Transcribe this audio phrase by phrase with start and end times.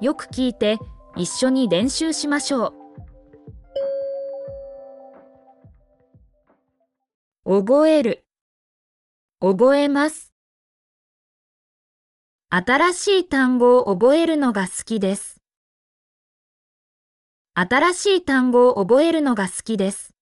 [0.00, 0.78] よく聞いて
[1.16, 2.74] 一緒に練習しましょ
[7.46, 7.62] う。
[7.62, 8.24] 覚える。
[9.40, 10.32] 覚えます。
[12.48, 15.40] 新しい単語を覚えるのが好きです。
[17.54, 20.14] 新しい単語を覚えるのが好きです。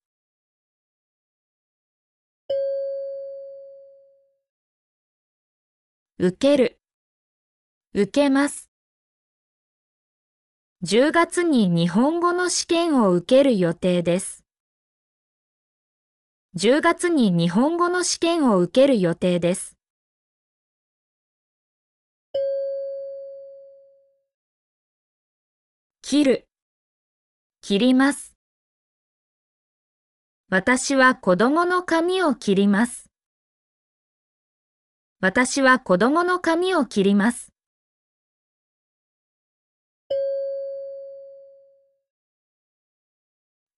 [6.18, 6.78] 受ける。
[7.94, 8.71] 受けます。
[10.84, 14.42] 10月に日本語の試験を受ける予定です。
[16.56, 19.76] 10月に日本語の試験を受ける予定です。
[26.02, 26.48] 切る。
[27.60, 28.34] 切ります。
[30.50, 33.08] 私は子供の髪を切ります。
[35.20, 37.51] 私は子供の髪を切ります。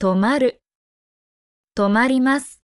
[0.01, 0.61] 止まる。
[1.77, 2.61] 止まります。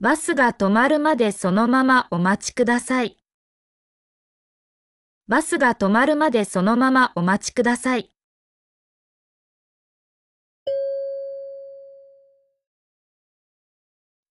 [0.00, 3.18] バスが止まるまでそのままお待ちください。
[5.26, 8.12] バスが止まるまでそのままお待ちください。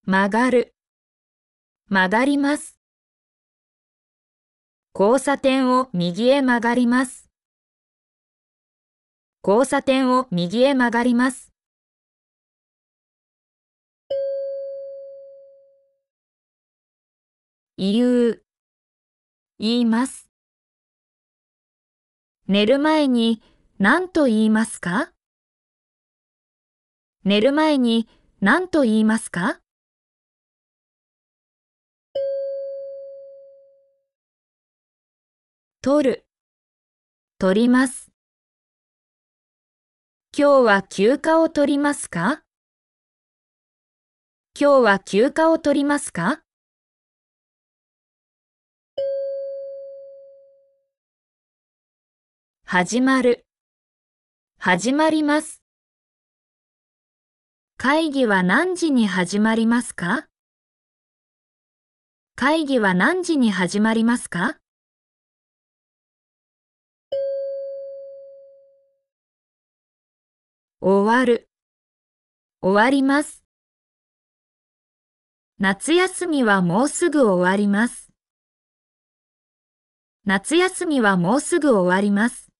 [0.06, 0.74] 曲がる。
[1.90, 2.78] 曲がります。
[4.98, 7.27] 交差点を右へ曲がります。
[9.48, 11.54] 交差点を右へ曲がります。
[17.78, 18.42] 言う。
[19.58, 20.28] 言います。
[22.46, 23.42] 寝る前に
[23.78, 25.12] 何と言いますか？
[27.24, 28.06] 寝る前に
[28.42, 29.60] 何と言いますか？
[35.80, 36.26] 取る。
[37.38, 38.10] 取ります。
[40.40, 42.44] 今日は休暇を取りますか？
[44.56, 46.42] 今日は休暇を取りますか？
[52.64, 53.46] 始まる。
[54.60, 55.60] 始まります。
[57.76, 60.28] 会議は何時に始まりますか？
[62.36, 64.56] 会議は何時に始まりますか？
[70.80, 71.50] 終わる。
[72.60, 73.42] 終わります。
[75.58, 78.12] 夏休みはもうすぐ終わります。
[80.24, 82.52] 夏休みはもうすぐ終わります。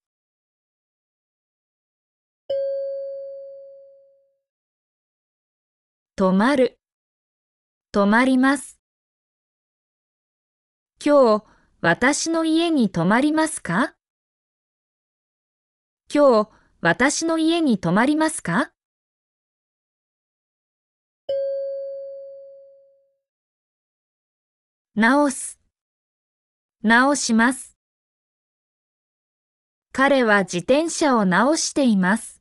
[6.16, 6.80] 止まる。
[7.92, 8.80] 止まります。
[11.04, 11.44] 今日、
[11.80, 13.94] 私の家に泊まりますか？
[16.12, 18.70] 今日、私の家に泊まりますか？
[24.94, 25.58] 直す。
[26.82, 27.76] 直します。
[29.92, 32.40] 彼は自転車を直しています。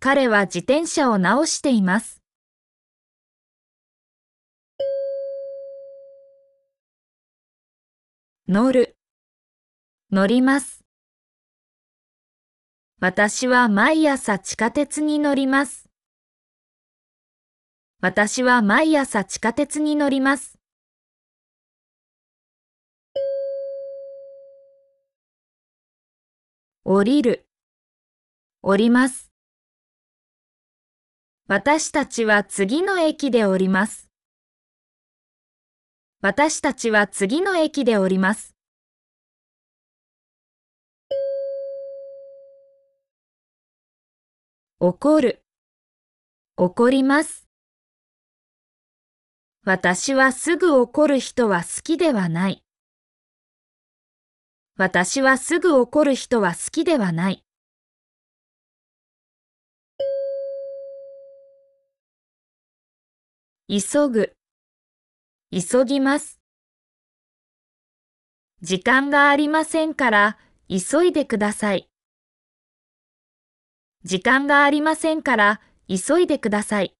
[0.00, 2.22] 彼は自転車を直しています。
[8.48, 8.96] 乗る。
[10.10, 10.83] 乗ります。
[13.06, 15.90] 私は毎朝地下鉄に乗ります。
[18.00, 20.58] 私は毎朝地下鉄に乗ります。
[26.82, 27.46] 降りる。
[28.62, 29.30] 降ります。
[31.46, 34.08] 私たちは次の駅で降ります。
[36.22, 38.53] 私たちは次の駅で降ります。
[44.86, 45.42] 怒る。
[46.58, 47.48] 怒ります。
[49.64, 52.62] 私はすぐ怒る人は好きではない。
[54.76, 57.46] 私はすぐ怒る人は好きではない。
[63.70, 64.36] 急ぐ。
[65.50, 66.42] 急ぎます。
[68.60, 70.38] 時間がありませんから
[70.68, 71.88] 急いでください。
[74.06, 76.94] 時間がありませんから急いでください。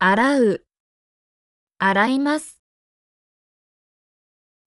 [0.00, 0.64] 洗う。
[1.78, 2.60] 洗います。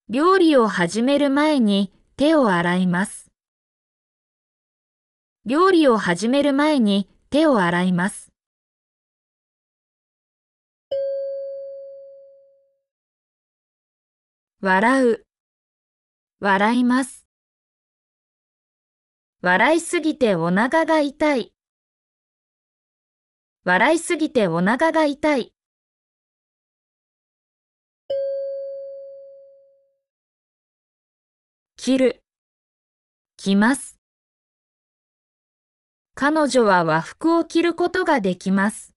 [0.08, 3.30] 料理を始める前に手を洗います。
[5.46, 8.32] 料理を始める前に手を洗います。
[14.62, 15.25] 笑う、
[16.48, 17.26] 笑います。
[19.42, 21.56] 笑いすぎてお腹が痛い。
[23.64, 25.56] 笑いすぎてお腹が痛い。
[31.78, 32.24] 切る、
[33.38, 33.98] 着ます。
[36.14, 38.94] 彼女は和服を着ることができます。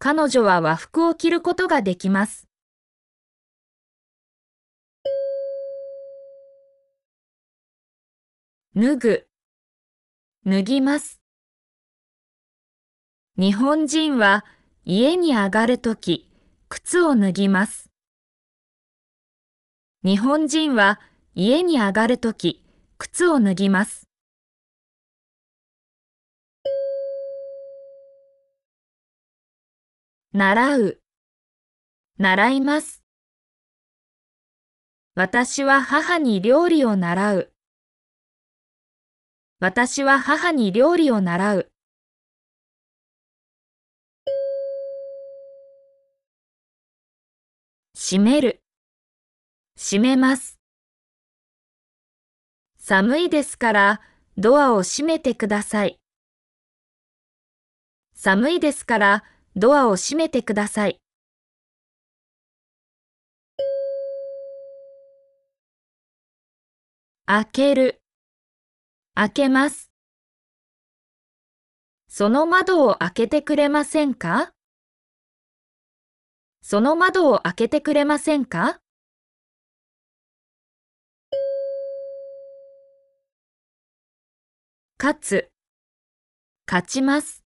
[0.00, 2.47] 彼女は和服を着ることができます。
[8.80, 9.26] 脱ぐ、
[10.46, 11.20] 脱ぎます。
[13.36, 14.44] 日本人は
[14.84, 16.30] 家に上がるとき、
[16.68, 17.90] 靴を脱ぎます。
[20.04, 21.00] 日本人は
[21.34, 22.64] 家に上がるとき、
[22.98, 24.08] 靴を脱ぎます。
[30.32, 31.00] 習う、
[32.16, 33.02] 習います。
[35.16, 37.52] 私は母に料理を習う。
[39.60, 41.72] 私は母に料理を習う。
[47.96, 48.62] 閉める、
[49.76, 50.60] 閉めます。
[52.78, 54.00] 寒いですから
[54.36, 55.98] ドアを閉めてください。
[58.14, 59.24] 寒いですから
[59.56, 61.00] ドアを閉めてください。
[67.26, 68.00] 開ける、
[69.18, 69.90] 開けます。
[72.06, 74.52] その窓を開けてくれませんか？
[76.62, 78.78] その窓を開けてくれませんか？
[85.00, 85.50] 勝つ、
[86.68, 87.42] 勝ちます。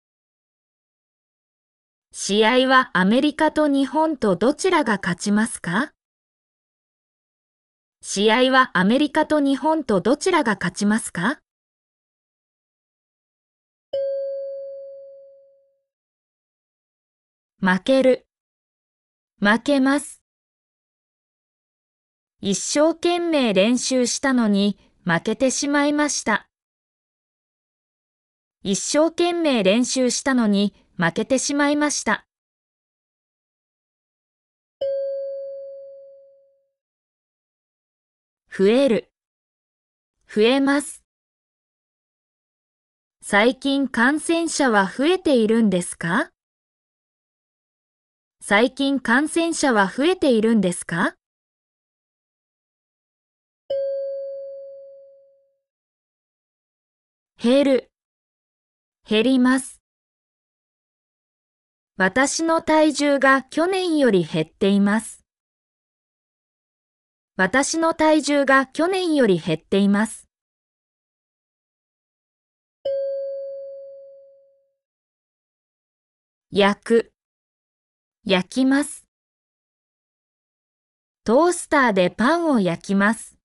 [2.11, 5.93] 試合はアメリカと日本とどちらが勝ちますか？
[8.03, 11.39] 試合はアメリカと日本とどちらが勝ちますか？
[17.63, 18.27] 負ける、
[19.39, 20.23] 負けます。
[22.41, 26.49] 一生懸命練習したのに負けてしまいました。
[28.63, 32.27] 一生懸命練習したのに負けてしまいました。
[38.51, 39.13] 増える、
[40.27, 41.05] 増えます。
[43.23, 46.31] 最近感染者は増えているんですか？
[48.43, 51.15] 最近感染者は増えているんですか？
[57.41, 57.93] 減る、
[59.07, 59.83] 減ります。
[61.99, 65.23] 私の体重が去年より減っています。
[67.37, 70.27] 私の体重が去年より減っています。
[76.51, 77.13] 焼く、
[78.25, 79.07] 焼きます。
[81.25, 83.39] トースターでパンを焼きます。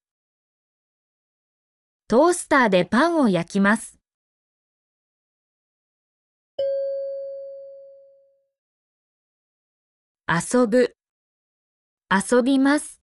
[2.07, 3.98] トースターでパンを焼きます。
[10.27, 10.96] 遊ぶ、
[12.12, 13.00] 遊びます。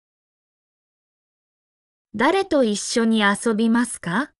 [2.13, 4.31] 誰と一緒に遊びますか？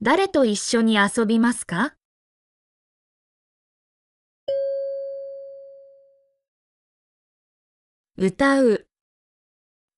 [0.00, 1.96] 誰と一緒に遊びますか？
[8.16, 8.86] 歌う、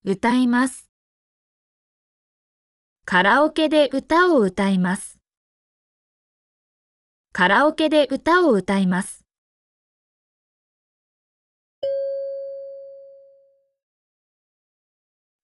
[0.02, 0.90] 歌います。
[3.04, 5.18] カラオケで歌を歌います。
[7.35, 9.26] カラオケで歌を歌います。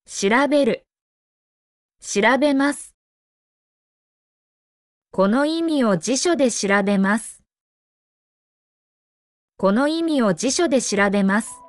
[0.06, 0.86] 調べる、
[2.00, 2.94] 調べます。
[5.10, 7.42] この意味を辞書で調べます。
[9.58, 11.61] この意味を辞書で調べます。